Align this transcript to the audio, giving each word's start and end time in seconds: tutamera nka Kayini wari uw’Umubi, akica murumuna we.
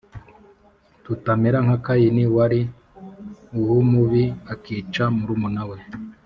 tutamera 1.03 1.57
nka 1.65 1.77
Kayini 1.85 2.23
wari 2.35 2.61
uw’Umubi, 3.57 4.23
akica 4.53 5.03
murumuna 5.17 5.63
we. 5.69 5.77